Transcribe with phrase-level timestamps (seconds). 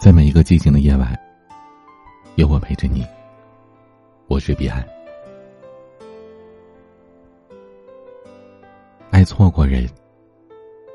[0.00, 1.14] 在每一个寂静的夜晚，
[2.36, 3.06] 有我陪着你。
[4.28, 4.82] 我是彼岸。
[9.10, 9.86] 爱错过人，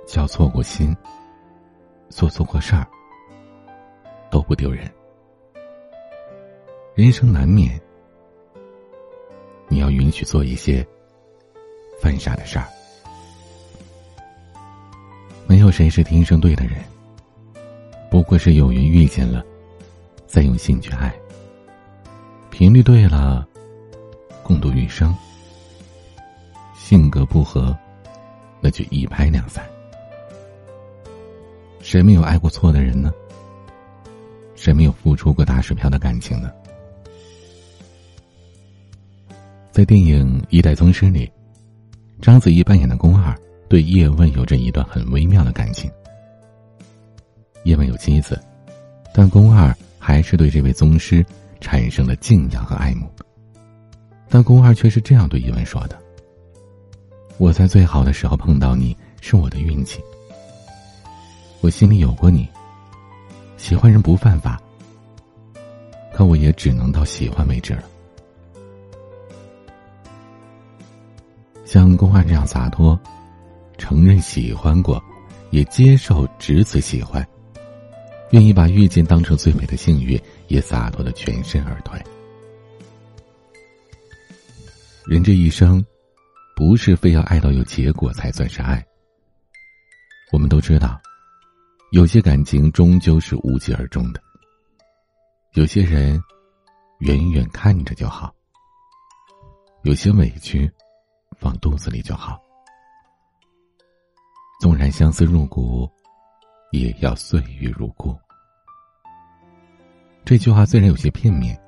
[0.08, 0.98] 交错过心，
[2.10, 2.88] 做错过事儿，
[4.32, 4.92] 都不丢人。
[6.96, 7.80] 人生难免，
[9.68, 10.84] 你要允许做一些
[12.02, 12.66] 犯傻的事儿。
[15.46, 16.84] 没有谁是天生对的人。
[18.16, 19.44] 不过是有缘遇见了，
[20.26, 21.14] 再用心去爱。
[22.50, 23.46] 频率对了，
[24.42, 25.14] 共度余生。
[26.74, 27.78] 性格不合，
[28.62, 29.66] 那就一拍两散。
[31.82, 33.12] 谁没有爱过错的人呢？
[34.56, 36.50] 谁没有付出过打水漂的感情呢？
[39.74, 41.30] 在电影《一代宗师》里，
[42.22, 43.38] 章子怡扮演的宫二
[43.68, 45.92] 对叶问有着一段很微妙的感情。
[47.66, 48.40] 叶问有妻子，
[49.12, 51.26] 但宫二还是对这位宗师
[51.60, 53.10] 产生了敬仰和爱慕。
[54.30, 56.00] 但宫二却是这样对叶问说的
[57.40, 60.00] ：“我在最好的时候碰到你是我的运气，
[61.62, 62.48] 我心里有过你。
[63.58, 64.62] 喜欢人不犯法，
[66.14, 67.84] 可我也只能到喜欢为止了。
[71.66, 73.00] 像宫二这样洒脱，
[73.80, 75.04] 承认喜欢过，
[75.50, 77.28] 也接受只此喜欢。”
[78.32, 82.02] 愿意把遇见当成最美的幸运，也洒脱的全身而退。
[85.06, 85.86] 人这一生，
[86.56, 88.84] 不是非要爱到有结果才算是爱。
[90.32, 91.00] 我们都知道，
[91.92, 94.22] 有些感情终究是无疾而终的。
[95.54, 96.22] 有些人，
[97.00, 98.30] 远远看着就好；
[99.84, 100.70] 有些委屈，
[101.38, 102.42] 放肚子里就好。
[104.60, 105.90] 纵然相思入骨。
[106.80, 108.18] 也要岁月如故。
[110.24, 111.60] 这句话虽然有些片面，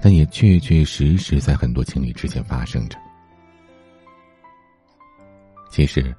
[0.00, 2.98] 但也确确实实在很多情侣之间发生着。
[5.70, 6.14] 其实，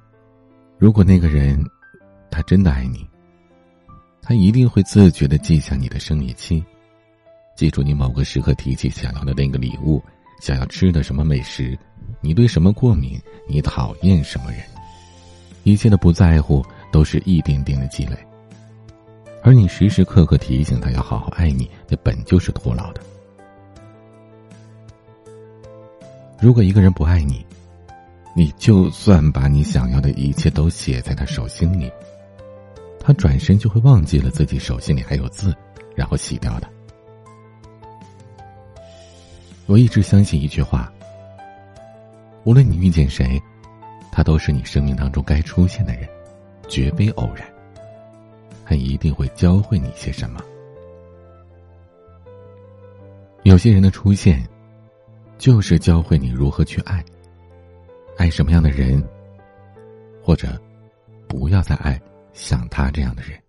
[0.78, 1.58] 如果那个人
[2.30, 3.08] 他真的爱你，
[4.20, 6.62] 他一定会自觉的记下你的生理期，
[7.56, 10.02] 记住你某个时刻提起想要的那个礼物，
[10.42, 11.78] 想要吃的什么美食，
[12.20, 14.60] 你对什么过敏，你讨厌什么人，
[15.62, 18.18] 一切的不在乎都是一点点的积累。
[19.46, 23.00] 而你时时刻刻提醒他要好好爱你，那本就是徒劳的。
[26.40, 27.46] 如果一个人不爱你，
[28.34, 31.88] 你就算把你想要的一切都写在他手心里，
[32.98, 35.54] 他转身就会忘记了自己手心里还有字，
[35.94, 36.68] 然后洗掉的。
[39.66, 40.92] 我一直相信一句话：
[42.42, 43.40] 无论你遇见谁，
[44.10, 46.08] 他都是你生命当中该出现的人，
[46.68, 47.46] 绝非偶然。
[48.68, 50.42] 他一定会教会你些什么。
[53.44, 54.44] 有些人的出现，
[55.38, 57.04] 就是教会你如何去爱，
[58.16, 59.00] 爱什么样的人，
[60.20, 60.60] 或者
[61.28, 62.00] 不要再爱
[62.32, 63.40] 像他这样的人。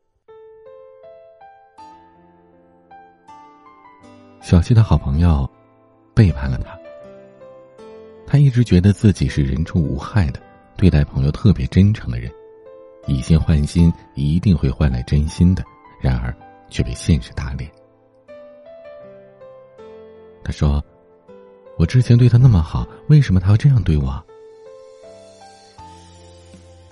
[4.40, 5.50] 小希的好朋友
[6.14, 6.80] 背叛了他，
[8.28, 10.40] 他一直觉得自己是人畜无害的，
[10.76, 12.32] 对待朋友特别真诚的人。
[13.08, 15.64] 以心换心，一定会换来真心的。
[16.00, 16.36] 然而，
[16.70, 17.70] 却被现实打脸。
[20.44, 20.84] 他说
[21.78, 24.24] ：“我之前对他那么好，为什么他要这样对我？”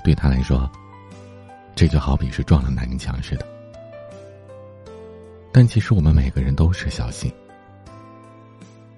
[0.04, 0.70] 对他来说，
[1.76, 3.46] 这就好比是撞了南墙似的。
[5.52, 7.32] 但其实，我们每个人都是小心，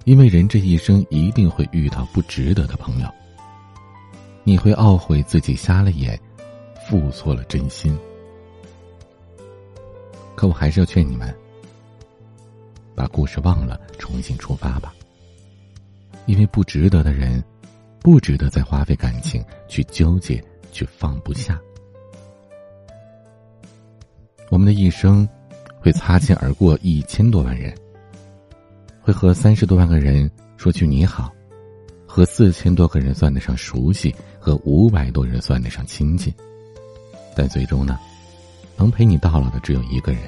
[0.06, 3.10] 因为人这一生一定会遇到不值得的朋友。
[4.44, 6.20] 你会懊悔自己瞎了眼。
[6.88, 8.00] 付错了真心，
[10.36, 11.36] 可我还是要劝你们，
[12.96, 14.96] 把故事忘了，重新出发吧。
[16.28, 17.44] 因为不值得的人，
[18.00, 21.60] 不值得再花费感情去纠结，去放不下。
[24.50, 25.28] 我们的一生
[25.82, 27.76] 会擦肩而过一千多万人，
[29.02, 31.34] 会和三十多万个人说句你好，
[32.06, 36.34] 和四千多个人算得上熟悉，和五百多人算得上亲近。
[37.38, 38.00] 但最终呢，
[38.76, 40.24] 能陪你到老的只有一个人，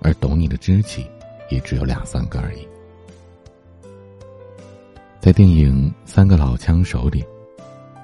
[0.00, 1.04] 而懂你的知己
[1.50, 2.64] 也只有两三个而已。
[5.18, 7.24] 在电影《三个老枪手》里，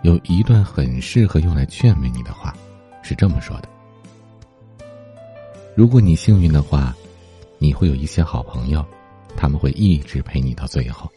[0.02, 2.52] 有一段很适合用来劝慰你的话，
[3.00, 3.68] 是这么说的：
[5.76, 6.92] 如果你幸运的话，
[7.58, 8.84] 你会有一些好朋友，
[9.36, 11.08] 他们会一直陪你到最后。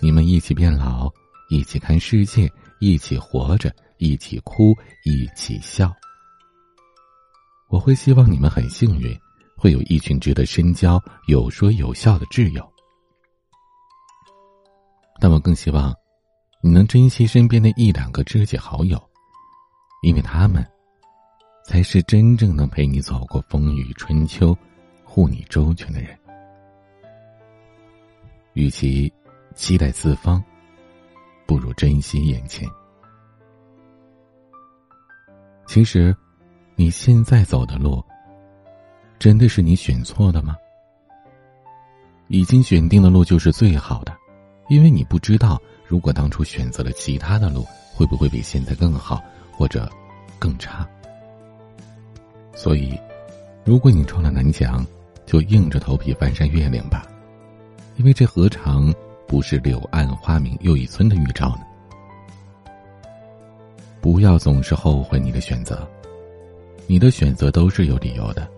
[0.00, 1.12] 你们一起变老，
[1.50, 2.50] 一起看世界，
[2.80, 3.70] 一起活着。
[4.02, 5.94] 一起哭，一起笑。
[7.68, 9.16] 我会希望你们很幸运，
[9.56, 12.68] 会有一群值得深交、有说有笑的挚友。
[15.20, 15.94] 但我更希望，
[16.60, 19.00] 你能珍惜身边的一两个知己好友，
[20.02, 20.68] 因为他们，
[21.64, 24.56] 才是真正能陪你走过风雨春秋、
[25.04, 26.18] 护你周全的人。
[28.54, 29.10] 与其
[29.54, 30.42] 期待四方，
[31.46, 32.68] 不如珍惜眼前。
[35.66, 36.14] 其实，
[36.76, 38.04] 你现在走的路，
[39.18, 40.56] 真的是你选错的吗？
[42.28, 44.16] 已经选定的路就是最好的。
[44.68, 49.90] 因为你不知道，如果当初选择了其他的路，会不会比现在更好，或者
[50.38, 50.88] 更差。
[52.54, 52.98] 所以，
[53.64, 54.86] 如果你撞了南墙，
[55.26, 57.06] 就硬着头皮翻山越岭吧，
[57.96, 58.92] 因为这何尝
[59.26, 61.62] 不是柳暗花明又一村的预兆呢？
[64.02, 65.88] 不要总是后悔你的选择，
[66.88, 68.48] 你的选择都是有理由的，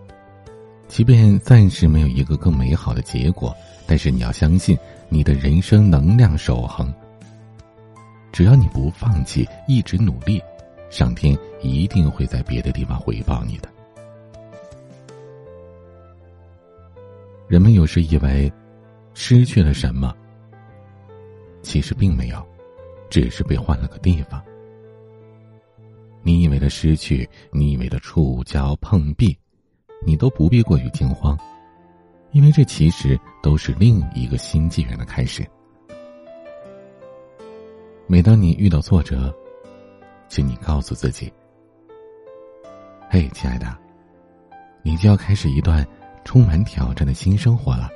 [0.87, 3.55] 即便暂时没有一个更美好的结果。
[3.85, 4.75] 但是你要相信，
[5.07, 6.91] 你的人生能量守恒。
[8.31, 10.41] 只要你不放弃，一直努力，
[10.89, 13.69] 上天一定会在别的地方回报你的。
[17.47, 18.51] 人们有时以为
[19.13, 20.11] 失去了什么，
[21.61, 22.43] 其实并没有，
[23.11, 24.43] 只是被换了个地方。
[26.27, 29.37] 你以为的失去，你以为的触礁碰壁，
[30.03, 31.37] 你都不必过于惊慌。
[32.31, 35.45] 因为这其实都是另一个新纪元的开始。
[38.07, 39.31] 每当你遇到挫折，
[40.27, 41.31] 请你告诉自己
[43.07, 43.77] ：“嘿，亲爱的，
[44.81, 45.87] 你就要开始一段
[46.23, 47.87] 充满挑战的新生活了。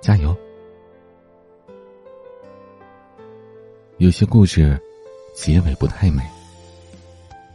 [0.00, 0.34] 加油！”
[3.98, 4.80] 有些故事
[5.34, 6.22] 结尾不太美，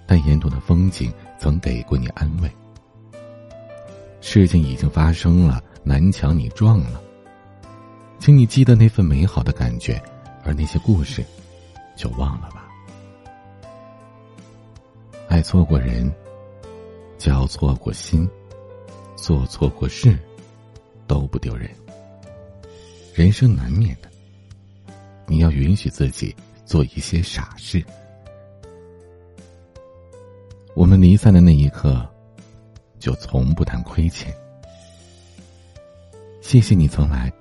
[0.09, 2.51] 但沿途的风景曾给过你安慰。
[4.21, 6.99] 事情已经发生了，南墙你撞了，
[8.17, 10.01] 请你记得那份美好的感觉，
[10.43, 11.23] 而那些故事，
[11.95, 12.67] 就忘了吧。
[15.27, 16.11] 爱错过人，
[17.19, 18.27] 交错过心，
[19.15, 20.17] 做错过事，
[21.05, 21.69] 都不丢人。
[23.13, 24.09] 人生难免的，
[25.27, 26.35] 你要允许自己
[26.65, 27.85] 做一些傻事。
[30.79, 32.07] 我们离散的那一刻。
[32.99, 34.33] 就从不谈亏欠。
[36.41, 37.31] 谢谢你曾来，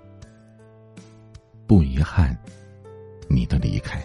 [1.67, 2.37] 不遗憾
[3.29, 4.00] 你的离开。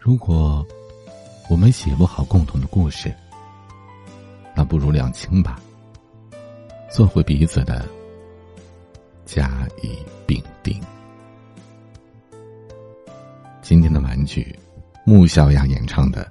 [0.00, 0.66] 如果
[1.48, 3.14] 我们写不好共同的故事，
[4.54, 5.60] 那不如两清吧，
[6.90, 7.88] 做回彼此的
[9.24, 9.96] 甲乙
[10.26, 10.80] 丙丁。
[13.62, 14.58] 今天的玩具，
[15.08, 16.22] 穆小雅演唱的《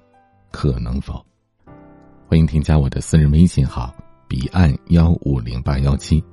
[0.52, 1.14] 可能否》。
[2.28, 3.92] 欢迎添加我的私人微信号
[4.30, 6.24] “彼岸幺五零八幺七”，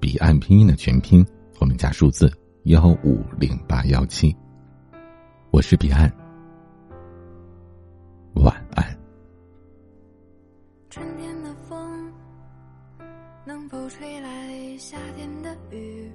[0.00, 1.24] 彼岸拼音的全拼
[1.56, 2.28] 后面加数字
[2.64, 4.36] 幺五零八幺七。
[5.52, 6.12] 我是彼岸，
[8.34, 8.84] 晚安。
[10.90, 12.12] 春天的风
[13.46, 16.10] 能否吹来夏天的雨？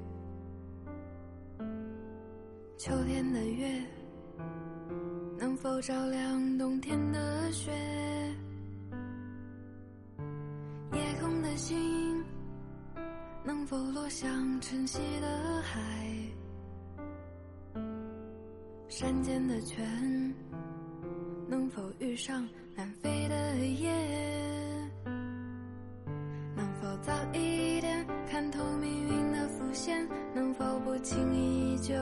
[2.78, 3.82] 秋天的月
[5.62, 7.70] 能否照亮冬天的雪？
[10.94, 12.24] 夜空的星
[13.44, 14.30] 能否落向
[14.62, 15.82] 晨曦的海？
[18.88, 20.34] 山间的泉
[21.50, 23.94] 能否遇上南飞的雁？
[26.56, 30.08] 能否早一点看透命运的伏线？
[30.34, 31.94] 能否不轻易就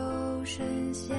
[0.45, 1.17] 深陷？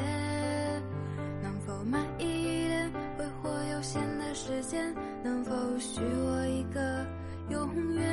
[4.68, 4.94] 间？
[5.24, 7.06] 能否许我一个？
[7.48, 8.04] 永远，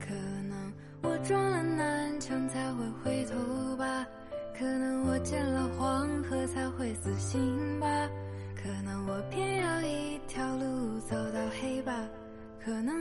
[0.00, 0.12] 可
[0.48, 0.72] 能
[1.02, 4.04] 我撞了南墙才会回头吧，
[4.58, 7.40] 可能我见了黄河才会死心
[7.78, 7.86] 吧，
[8.60, 11.92] 可能我偏要一条路走到黑吧，
[12.64, 12.99] 可能。